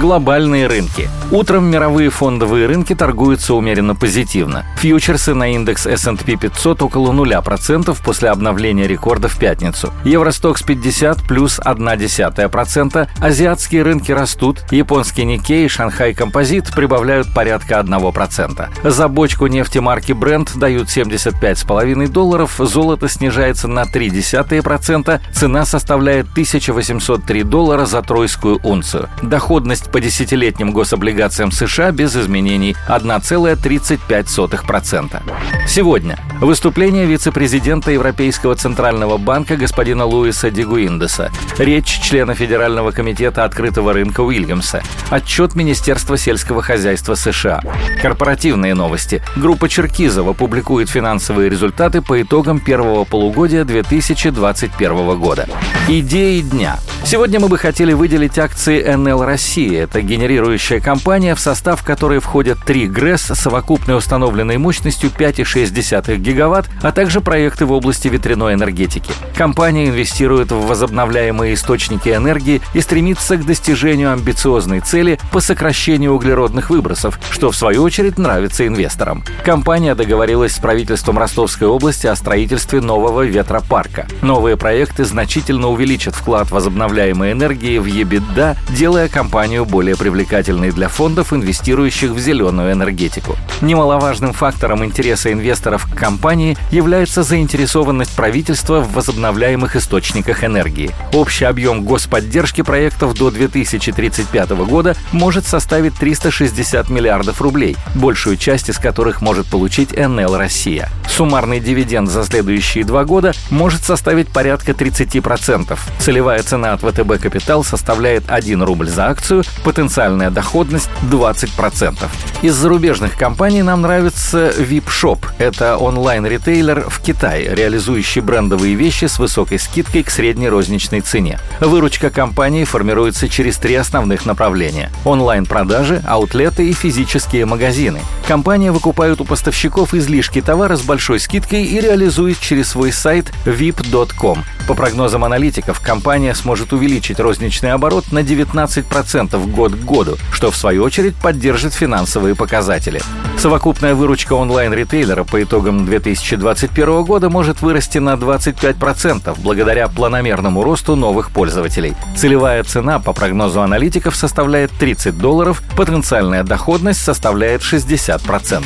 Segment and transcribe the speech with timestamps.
[0.00, 1.10] Глобальные рынки.
[1.32, 4.64] Утром мировые фондовые рынки торгуются умеренно позитивно.
[4.76, 9.92] Фьючерсы на индекс S&P 500 около 0% после обновления рекорда в пятницу.
[10.04, 13.08] Евростокс 50 плюс 0,1%.
[13.20, 14.60] Азиатские рынки растут.
[14.70, 18.90] Японский Никей и Шанхай Композит прибавляют порядка 1%.
[18.90, 22.54] За бочку нефти марки Brent дают 75,5 долларов.
[22.58, 25.20] Золото снижается на 0,3%.
[25.32, 29.08] Цена составляет 1803 доллара за тройскую унцию.
[29.22, 35.22] Доходность по десятилетним гособлигациям США без изменений 1,35%.
[35.66, 44.22] Сегодня выступление вице-президента Европейского центрального банка господина Луиса Дигуиндеса, речь члена Федерального комитета открытого рынка
[44.22, 47.60] Уильямса, отчет Министерства сельского хозяйства США.
[48.00, 49.22] Корпоративные новости.
[49.36, 55.46] Группа Черкизова публикует финансовые результаты по итогам первого полугодия 2021 года.
[55.88, 56.78] Идеи дня.
[57.04, 59.77] Сегодня мы бы хотели выделить акции НЛ России.
[59.78, 66.68] Это генерирующая компания, в состав которой входят три ГРЭС с совокупной установленной мощностью 5,6 гигаватт,
[66.82, 69.10] а также проекты в области ветряной энергетики.
[69.36, 76.70] Компания инвестирует в возобновляемые источники энергии и стремится к достижению амбициозной цели по сокращению углеродных
[76.70, 79.22] выбросов, что в свою очередь нравится инвесторам.
[79.44, 84.06] Компания договорилась с правительством Ростовской области о строительстве нового ветропарка.
[84.22, 91.32] Новые проекты значительно увеличат вклад возобновляемой энергии в EBITDA, делая компанию более привлекательной для фондов,
[91.32, 93.36] инвестирующих в зеленую энергетику.
[93.60, 100.90] Немаловажным фактором интереса инвесторов к компании является заинтересованность правительства в возобновляемых источниках энергии.
[101.12, 108.78] Общий объем господдержки проектов до 2035 года может составить 360 миллиардов рублей, большую часть из
[108.78, 110.88] которых может получить НЛ «Россия».
[111.08, 115.78] Суммарный дивиденд за следующие два года может составить порядка 30%.
[115.98, 121.96] Целевая цена от ВТБ Капитал составляет 1 рубль за акцию, потенциальная доходность 20%.
[122.42, 129.58] Из зарубежных компаний нам нравится VIP Это онлайн-ритейлер в Китае, реализующий брендовые вещи с высокой
[129.58, 131.38] скидкой к средней розничной цене.
[131.60, 138.00] Выручка компании формируется через три основных направления– онлайн-продажи, аутлеты и физические магазины.
[138.26, 144.44] Компания выкупает у поставщиков излишки товара с большой скидкой и реализует через свой сайт vip.com.
[144.66, 150.56] По прогнозам аналитиков, компания сможет увеличить розничный оборот на 19% год к году, что в
[150.56, 153.00] свою очередь поддержит финансовые показатели.
[153.36, 161.30] Совокупная выручка онлайн-ритейлера по итогам 2021 года может вырасти на 25% благодаря планомерному росту новых
[161.30, 161.94] пользователей.
[162.16, 168.64] Целевая цена по прогнозу аналитиков составляет 30 долларов, потенциальная доходность составляет 60%.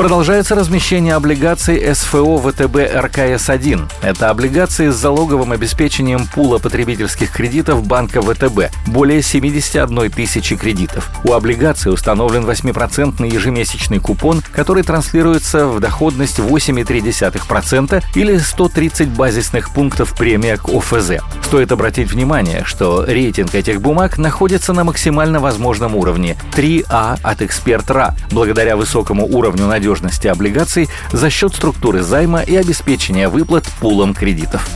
[0.00, 3.90] Продолжается размещение облигаций СФО ВТБ РКС-1.
[4.00, 11.10] Это облигации с залоговым обеспечением пула потребительских кредитов банка ВТБ, более 71 тысячи кредитов.
[11.22, 20.16] У облигаций установлен 8% ежемесячный купон, который транслируется в доходность 8,3% или 130 базисных пунктов
[20.16, 21.22] премия к ОФЗ.
[21.44, 27.90] Стоит обратить внимание, что рейтинг этих бумаг находится на максимально возможном уровне 3А от эксперт
[27.90, 34.14] РА, благодаря высокому уровню надежности надежности облигаций за счет структуры займа и обеспечения выплат пулом
[34.14, 34.68] кредитов.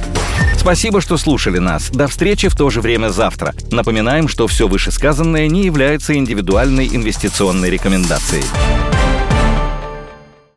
[0.56, 1.90] Спасибо, что слушали нас.
[1.90, 3.54] До встречи в то же время завтра.
[3.70, 8.44] Напоминаем, что все вышесказанное не является индивидуальной инвестиционной рекомендацией.